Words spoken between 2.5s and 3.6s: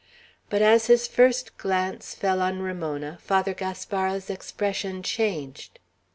Ramona, Father